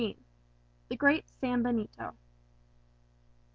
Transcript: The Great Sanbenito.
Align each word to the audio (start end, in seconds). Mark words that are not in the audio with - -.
The 0.89 0.95
Great 0.97 1.25
Sanbenito. 1.43 2.15